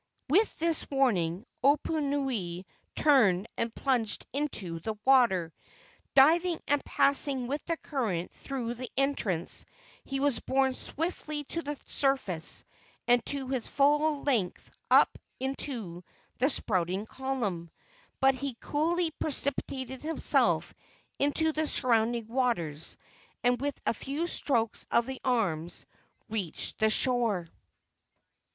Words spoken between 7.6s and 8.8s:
the current through